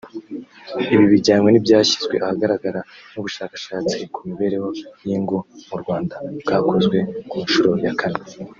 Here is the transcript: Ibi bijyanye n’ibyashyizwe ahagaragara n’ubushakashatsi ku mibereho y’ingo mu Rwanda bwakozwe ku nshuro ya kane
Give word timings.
Ibi 0.93 1.05
bijyanye 1.13 1.47
n’ibyashyizwe 1.49 2.15
ahagaragara 2.25 2.79
n’ubushakashatsi 3.13 3.97
ku 4.13 4.19
mibereho 4.27 4.69
y’ingo 5.05 5.37
mu 5.67 5.75
Rwanda 5.81 6.15
bwakozwe 6.41 6.97
ku 7.29 7.37
nshuro 7.45 7.71
ya 7.85 7.93
kane 7.99 8.21